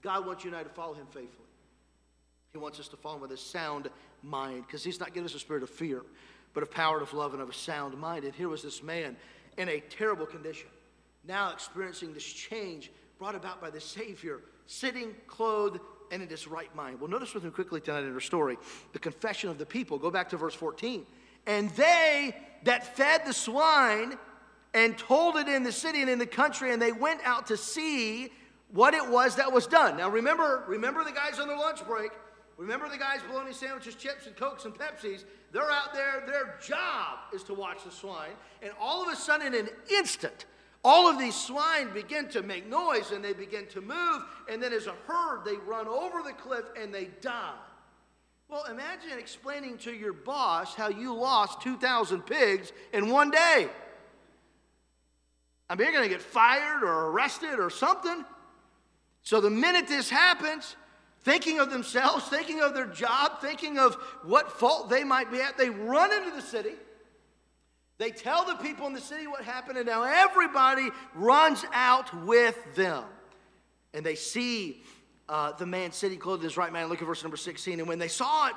[0.01, 1.45] God wants you and I to follow Him faithfully.
[2.51, 3.89] He wants us to fall with a sound
[4.23, 6.01] mind because he's not giving us a spirit of fear,
[6.53, 8.25] but of power of love and of a sound mind.
[8.25, 9.15] And here was this man
[9.57, 10.67] in a terrible condition,
[11.25, 15.79] now experiencing this change brought about by the Savior, sitting, clothed,
[16.11, 16.99] and in his right mind.
[16.99, 18.57] Well, notice with me quickly tonight in our story
[18.91, 19.97] the confession of the people.
[19.97, 21.05] Go back to verse 14.
[21.47, 24.17] And they that fed the swine
[24.73, 27.55] and told it in the city and in the country, and they went out to
[27.57, 28.29] see
[28.71, 29.97] what it was that was done.
[29.97, 32.11] Now remember, remember the guys on their lunch break.
[32.57, 35.23] Remember the guys bologna sandwiches, chips, and Cokes and Pepsis?
[35.51, 36.23] They're out there.
[36.25, 38.31] Their job is to watch the swine.
[38.61, 40.45] And all of a sudden, in an instant,
[40.83, 44.23] all of these swine begin to make noise and they begin to move.
[44.49, 47.53] And then, as a herd, they run over the cliff and they die.
[48.47, 53.69] Well, imagine explaining to your boss how you lost 2,000 pigs in one day.
[55.69, 58.25] I mean, you're going to get fired or arrested or something.
[59.23, 60.75] So, the minute this happens,
[61.23, 65.57] thinking of themselves, thinking of their job, thinking of what fault they might be at.
[65.57, 66.73] They run into the city.
[67.97, 72.57] They tell the people in the city what happened, and now everybody runs out with
[72.75, 73.03] them.
[73.93, 74.81] And they see
[75.29, 76.89] uh, the man sitting, clothed in his right mind.
[76.89, 77.79] Look at verse number 16.
[77.79, 78.55] And when they saw it,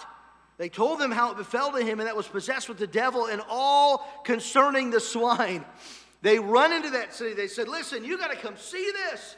[0.57, 3.27] they told them how it befell to him and that was possessed with the devil
[3.27, 5.65] and all concerning the swine.
[6.23, 7.35] They run into that city.
[7.35, 9.35] They said, Listen, you got to come see this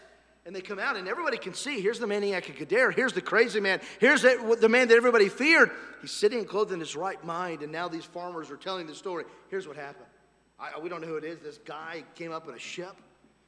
[0.47, 3.21] and they come out and everybody can see here's the maniac of Gadara, here's the
[3.21, 5.71] crazy man, here's the, the man that everybody feared.
[6.01, 8.95] He's sitting and clothed in his right mind, and now these farmers are telling the
[8.95, 9.25] story.
[9.49, 10.07] Here's what happened.
[10.59, 11.41] I, we don't know who it is.
[11.41, 12.95] This guy came up in a ship.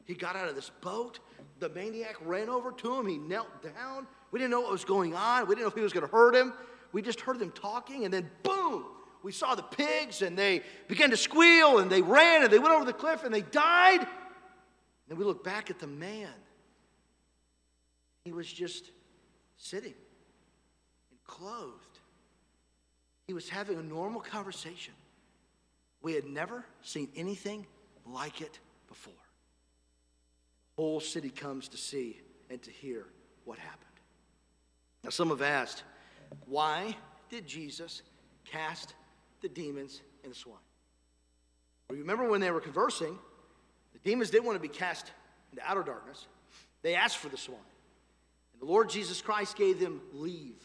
[0.07, 1.21] He got out of this boat.
[1.61, 3.07] The maniac ran over to him.
[3.07, 4.07] He knelt down.
[4.31, 5.45] We didn't know what was going on.
[5.47, 6.53] We didn't know if he was going to hurt him.
[6.93, 8.85] We just heard them talking, and then boom,
[9.23, 12.75] we saw the pigs, and they began to squeal, and they ran, and they went
[12.75, 14.05] over the cliff, and they died.
[15.09, 16.31] And we look back at the man
[18.29, 18.91] he was just
[19.57, 19.95] sitting
[21.11, 21.99] and clothed.
[23.27, 24.93] He was having a normal conversation.
[26.03, 27.67] We had never seen anything
[28.05, 29.23] like it before.
[30.77, 33.07] The whole city comes to see and to hear
[33.47, 33.87] what happened.
[35.03, 35.85] Now, some have asked,
[36.45, 36.95] why
[37.31, 38.03] did Jesus
[38.45, 38.93] cast
[39.41, 40.55] the demons in the swine?
[41.89, 43.19] Remember when they were conversing,
[43.95, 45.13] the demons didn't want to be cast
[45.51, 46.27] into outer darkness.
[46.83, 47.59] They asked for the swine.
[48.61, 50.57] And the Lord Jesus Christ gave them leave.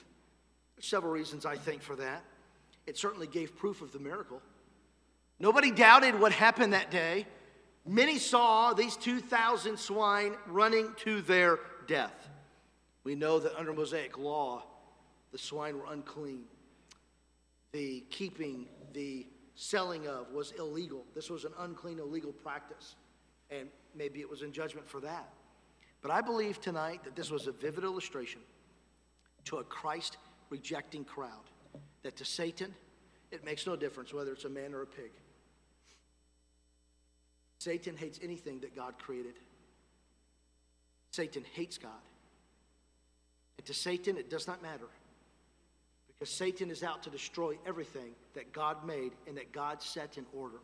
[0.76, 2.24] There's several reasons I think for that.
[2.88, 4.42] It certainly gave proof of the miracle.
[5.40, 7.26] Nobody doubted what happened that day.
[7.86, 12.30] Many saw these 2,000 swine running to their death.
[13.04, 14.64] We know that under Mosaic law,
[15.32, 16.46] the swine were unclean.
[17.74, 21.04] The keeping, the selling of was illegal.
[21.14, 22.96] This was an unclean, illegal practice.
[23.50, 25.28] And maybe it was in judgment for that.
[26.04, 28.42] But I believe tonight that this was a vivid illustration
[29.46, 30.18] to a Christ
[30.50, 31.50] rejecting crowd,
[32.04, 32.76] that to Satan,
[33.32, 35.12] it makes no difference whether it's a man or a pig.
[37.58, 39.34] Satan hates anything that God created.
[41.12, 41.92] Satan hates God.
[43.58, 44.88] And to Satan, it does not matter
[46.10, 50.26] because Satan is out to destroy everything that God made and that God set in
[50.34, 50.58] order.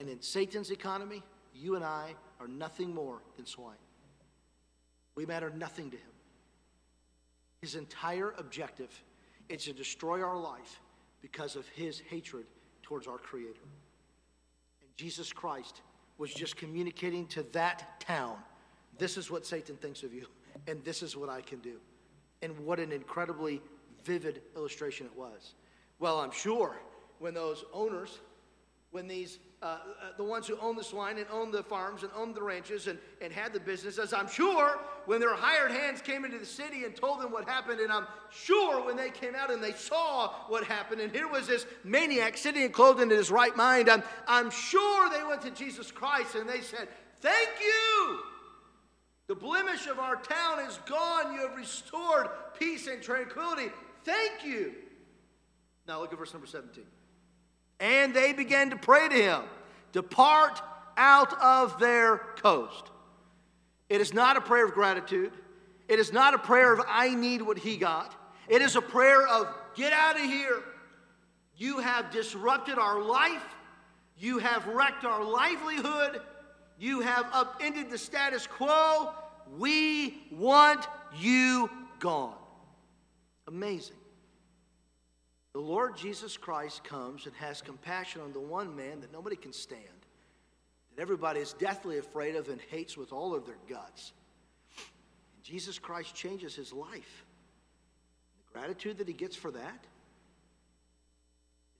[0.00, 1.22] And in Satan's economy,
[1.54, 3.76] you and I are nothing more than swine.
[5.20, 6.10] We matter nothing to him.
[7.60, 8.88] His entire objective
[9.50, 10.80] is to destroy our life
[11.20, 12.46] because of his hatred
[12.82, 13.60] towards our Creator.
[14.80, 15.82] And Jesus Christ
[16.16, 18.38] was just communicating to that town
[18.96, 20.24] this is what Satan thinks of you,
[20.66, 21.76] and this is what I can do.
[22.40, 23.60] And what an incredibly
[24.04, 25.54] vivid illustration it was.
[25.98, 26.76] Well, I'm sure
[27.18, 28.20] when those owners,
[28.90, 29.76] when these uh, uh,
[30.16, 32.98] the ones who owned the swine and owned the farms and owned the ranches and,
[33.20, 34.10] and had the businesses.
[34.14, 37.78] I'm sure when their hired hands came into the city and told them what happened,
[37.80, 41.46] and I'm sure when they came out and they saw what happened, and here was
[41.46, 45.50] this maniac sitting and clothed in his right mind, I'm, I'm sure they went to
[45.50, 46.88] Jesus Christ and they said,
[47.20, 48.18] Thank you.
[49.26, 51.34] The blemish of our town is gone.
[51.34, 53.70] You have restored peace and tranquility.
[54.04, 54.72] Thank you.
[55.86, 56.82] Now look at verse number 17.
[57.80, 59.40] And they began to pray to him,
[59.92, 60.60] Depart
[60.96, 62.90] out of their coast.
[63.88, 65.32] It is not a prayer of gratitude.
[65.88, 68.14] It is not a prayer of, I need what he got.
[68.48, 70.60] It is a prayer of, Get out of here.
[71.56, 73.44] You have disrupted our life.
[74.18, 76.20] You have wrecked our livelihood.
[76.78, 79.12] You have upended the status quo.
[79.58, 80.86] We want
[81.18, 82.34] you gone.
[83.46, 83.96] Amazing.
[85.52, 89.52] The Lord Jesus Christ comes and has compassion on the one man that nobody can
[89.52, 89.82] stand,
[90.94, 94.12] that everybody is deathly afraid of and hates with all of their guts.
[95.36, 97.24] And Jesus Christ changes his life.
[98.44, 99.84] The gratitude that he gets for that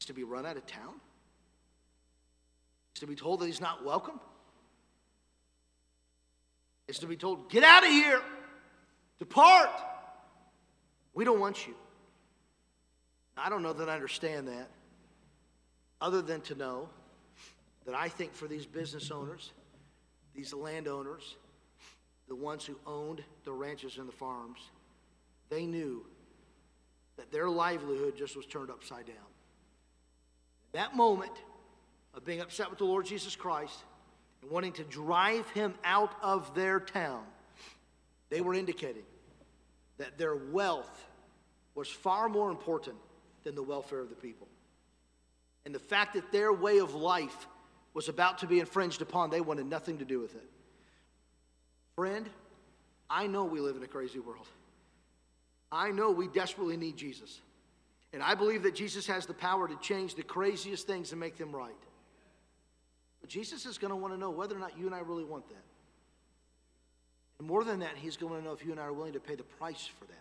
[0.01, 0.95] is to be run out of town,
[2.97, 4.19] is to be told that he's not welcome,
[6.89, 8.21] is to be told, get out of here,
[9.21, 9.71] depart.
[11.15, 11.75] We don't want you.
[13.43, 14.69] I don't know that I understand that,
[16.01, 16.91] other than to know
[17.87, 19.53] that I think for these business owners,
[20.35, 21.37] these landowners,
[22.29, 24.59] the ones who owned the ranches and the farms,
[25.49, 26.05] they knew
[27.17, 29.17] that their livelihood just was turned upside down.
[30.73, 31.33] That moment
[32.15, 33.79] of being upset with the Lord Jesus Christ
[34.43, 37.25] and wanting to drive him out of their town,
[38.29, 39.03] they were indicating
[39.97, 41.07] that their wealth
[41.75, 42.97] was far more important
[43.45, 44.49] than the welfare of the people.
[45.65, 47.47] And the fact that their way of life
[47.93, 50.51] was about to be infringed upon, they wanted nothing to do with it.
[51.97, 52.29] Friend,
[53.09, 54.47] I know we live in a crazy world.
[55.73, 57.41] I know we desperately need Jesus.
[58.13, 61.37] And I believe that Jesus has the power to change the craziest things and make
[61.37, 61.73] them right.
[63.21, 65.25] But Jesus is going to want to know whether or not you and I really
[65.25, 65.63] want that.
[67.39, 69.21] And more than that, he's going to know if you and I are willing to
[69.21, 70.17] pay the price for that.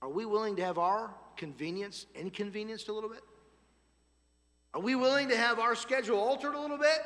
[0.00, 3.22] Are we willing to have our convenience inconvenienced a little bit?
[4.74, 6.98] Are we willing to have our schedule altered a little bit?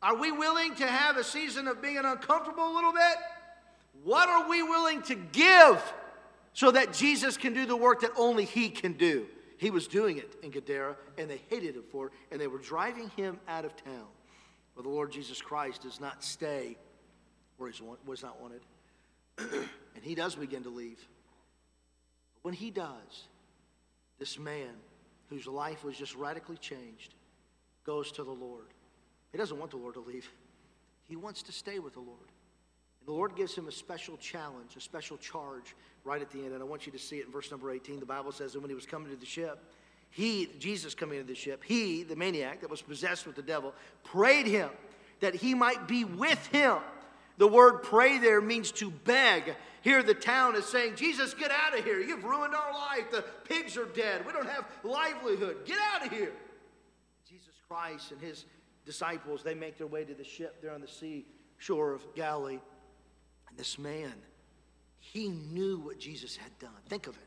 [0.00, 3.16] Are we willing to have a season of being uncomfortable a little bit?
[4.04, 5.92] What are we willing to give
[6.52, 9.26] so that Jesus can do the work that only He can do?
[9.56, 12.58] He was doing it in Gadara, and they hated him for it, and they were
[12.58, 14.04] driving him out of town.
[14.76, 16.76] But the Lord Jesus Christ does not stay
[17.56, 18.60] where he was not wanted,
[19.38, 21.00] and he does begin to leave.
[22.48, 23.24] When he does,
[24.18, 24.70] this man
[25.28, 27.12] whose life was just radically changed
[27.84, 28.64] goes to the Lord.
[29.32, 30.26] He doesn't want the Lord to leave,
[31.04, 32.30] he wants to stay with the Lord.
[33.00, 35.74] And the Lord gives him a special challenge, a special charge
[36.04, 36.54] right at the end.
[36.54, 38.00] And I want you to see it in verse number 18.
[38.00, 39.58] The Bible says, And when he was coming to the ship,
[40.08, 43.74] he, Jesus coming into the ship, he, the maniac that was possessed with the devil,
[44.04, 44.70] prayed him
[45.20, 46.78] that he might be with him.
[47.36, 51.78] The word pray there means to beg, here, the town is saying, Jesus, get out
[51.78, 52.00] of here.
[52.00, 53.10] You've ruined our life.
[53.10, 54.26] The pigs are dead.
[54.26, 55.64] We don't have livelihood.
[55.64, 56.32] Get out of here.
[57.28, 58.44] Jesus Christ and his
[58.84, 61.26] disciples, they make their way to the ship there on the sea
[61.58, 62.58] shore of Galilee.
[63.48, 64.12] And this man,
[64.98, 66.70] he knew what Jesus had done.
[66.88, 67.22] Think of it.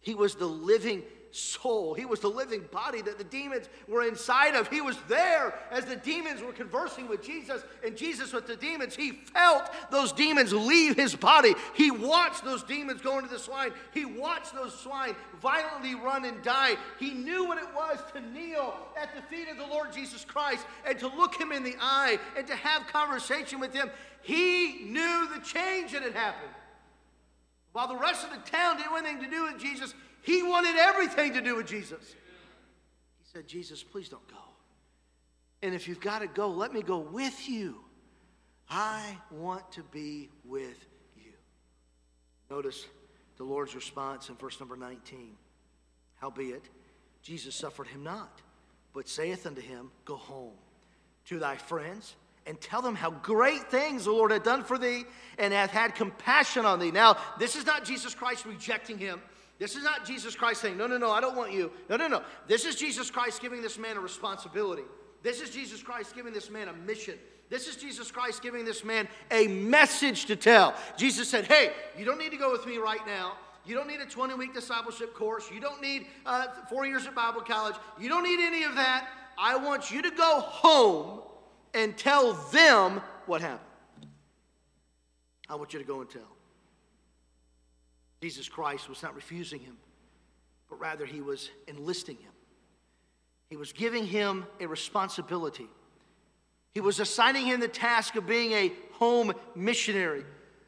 [0.00, 1.02] He was the living
[1.34, 1.94] soul.
[1.94, 4.68] He was the living body that the demons were inside of.
[4.68, 8.94] He was there as the demons were conversing with Jesus and Jesus with the demons.
[8.94, 11.54] He felt those demons leave his body.
[11.74, 13.72] He watched those demons go into the swine.
[13.92, 16.76] He watched those swine violently run and die.
[17.00, 20.64] He knew what it was to kneel at the feet of the Lord Jesus Christ
[20.86, 23.90] and to look him in the eye and to have conversation with him.
[24.22, 26.52] He knew the change that had happened.
[27.72, 29.94] While the rest of the town didn't have anything to do with Jesus,
[30.24, 32.14] he wanted everything to do with Jesus.
[33.18, 34.38] He said, Jesus, please don't go.
[35.62, 37.76] And if you've got to go, let me go with you.
[38.70, 41.32] I want to be with you.
[42.50, 42.86] Notice
[43.36, 45.34] the Lord's response in verse number 19.
[46.16, 46.70] Howbeit,
[47.22, 48.40] Jesus suffered him not,
[48.94, 50.54] but saith unto him, Go home
[51.26, 52.16] to thy friends
[52.46, 55.04] and tell them how great things the Lord hath done for thee
[55.38, 56.90] and hath had compassion on thee.
[56.92, 59.20] Now, this is not Jesus Christ rejecting him.
[59.58, 61.70] This is not Jesus Christ saying, no, no, no, I don't want you.
[61.88, 62.22] No, no, no.
[62.48, 64.82] This is Jesus Christ giving this man a responsibility.
[65.22, 67.14] This is Jesus Christ giving this man a mission.
[67.50, 70.74] This is Jesus Christ giving this man a message to tell.
[70.96, 73.34] Jesus said, hey, you don't need to go with me right now.
[73.64, 75.48] You don't need a 20 week discipleship course.
[75.52, 77.76] You don't need uh, four years at Bible college.
[77.98, 79.08] You don't need any of that.
[79.38, 81.20] I want you to go home
[81.74, 83.60] and tell them what happened.
[85.48, 86.33] I want you to go and tell.
[88.24, 89.76] Jesus Christ was not refusing him,
[90.70, 92.32] but rather he was enlisting him.
[93.50, 95.68] He was giving him a responsibility.
[96.72, 100.24] He was assigning him the task of being a home missionary.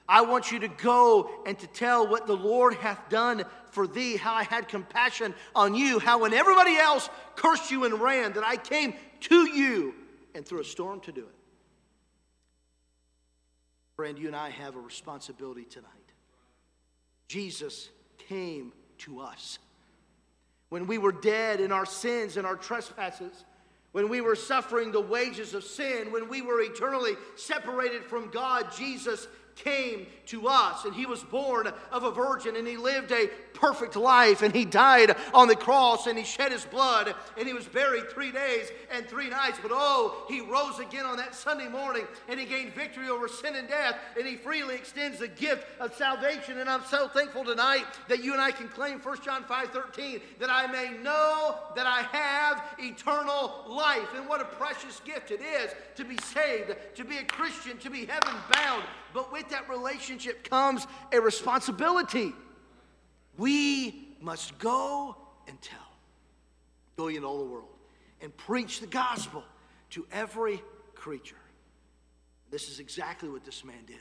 [0.07, 4.19] I want you to go and to tell what the Lord hath done for thee,
[4.19, 8.45] how I had compassion on you, how when everybody else cursed you and ran, that
[8.45, 9.95] I came to you
[10.35, 11.35] and through a storm to do it.
[13.97, 15.87] Friend, you and I have a responsibility tonight.
[17.29, 17.89] Jesus
[18.29, 19.59] came to us.
[20.69, 23.45] When we were dead in our sins and our trespasses,
[23.93, 28.67] when we were suffering the wages of sin, when we were eternally separated from God,
[28.77, 29.27] Jesus
[29.57, 33.97] came to us and he was born of a virgin and he lived a perfect
[33.97, 37.65] life and he died on the cross and he shed his blood and he was
[37.65, 42.07] buried three days and three nights but oh he rose again on that sunday morning
[42.29, 45.95] and he gained victory over sin and death and he freely extends the gift of
[45.95, 49.69] salvation and i'm so thankful tonight that you and i can claim 1 john 5
[49.71, 55.31] 13 that i may know that i have eternal life and what a precious gift
[55.31, 58.83] it is to be saved to be a christian to be heaven bound
[59.17, 62.35] but with that relationship comes a responsibility.
[63.39, 65.17] We must go
[65.49, 65.89] and tell,
[66.99, 67.71] go into all the world
[68.21, 69.43] and preach the gospel
[69.93, 70.63] to every
[70.95, 71.39] creature.
[72.51, 73.97] This is exactly what this man did.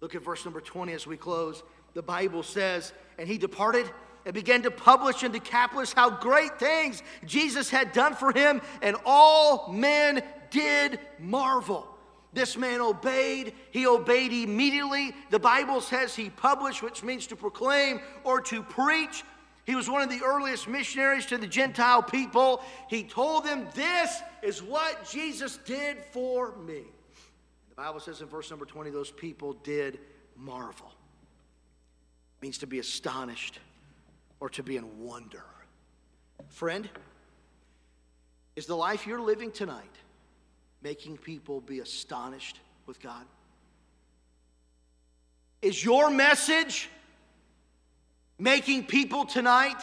[0.00, 1.62] Look at verse number 20 as we close.
[1.92, 3.84] The Bible says, And he departed
[4.24, 8.96] and began to publish in Decapolis how great things Jesus had done for him, and
[9.04, 11.86] all men did marvel.
[12.32, 13.54] This man obeyed.
[13.70, 15.12] He obeyed immediately.
[15.30, 19.24] The Bible says he published, which means to proclaim or to preach.
[19.64, 22.62] He was one of the earliest missionaries to the Gentile people.
[22.88, 26.82] He told them, This is what Jesus did for me.
[27.70, 29.98] The Bible says in verse number 20, those people did
[30.36, 30.92] marvel.
[32.38, 33.60] It means to be astonished
[34.40, 35.44] or to be in wonder.
[36.48, 36.88] Friend,
[38.56, 39.84] is the life you're living tonight?
[40.82, 43.24] making people be astonished with God?
[45.60, 46.88] Is your message
[48.38, 49.82] making people tonight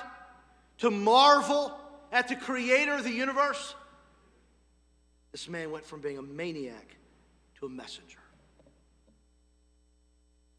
[0.79, 1.77] to marvel
[2.11, 3.75] at the creator of the universe?
[5.31, 6.95] This man went from being a maniac
[7.59, 8.19] to a messenger.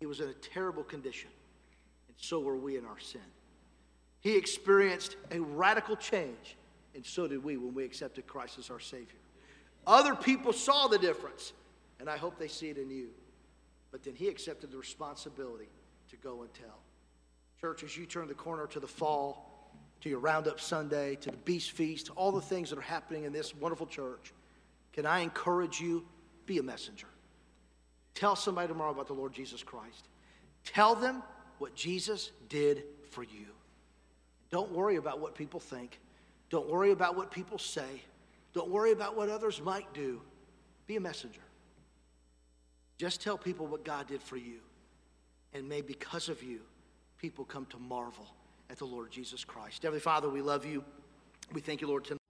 [0.00, 1.30] He was in a terrible condition,
[2.08, 3.22] and so were we in our sin.
[4.20, 6.56] He experienced a radical change,
[6.94, 9.18] and so did we when we accepted Christ as our Savior.
[9.86, 11.52] Other people saw the difference,
[12.00, 13.08] and I hope they see it in you.
[13.92, 15.68] But then he accepted the responsibility
[16.10, 16.80] to go and tell.
[17.60, 21.36] Church, as you turn the corner to the fall, to your Roundup Sunday, to the
[21.38, 24.34] Beast Feast, to all the things that are happening in this wonderful church,
[24.92, 26.04] can I encourage you?
[26.46, 27.06] Be a messenger.
[28.14, 30.08] Tell somebody tomorrow about the Lord Jesus Christ.
[30.64, 31.22] Tell them
[31.58, 33.46] what Jesus did for you.
[34.50, 36.00] Don't worry about what people think.
[36.50, 38.02] Don't worry about what people say.
[38.56, 40.18] Don't worry about what others might do.
[40.86, 41.42] Be a messenger.
[42.96, 44.60] Just tell people what God did for you.
[45.52, 46.60] And may because of you,
[47.18, 48.26] people come to marvel
[48.70, 49.82] at the Lord Jesus Christ.
[49.82, 50.82] Heavenly Father, we love you.
[51.52, 52.25] We thank you, Lord, tonight.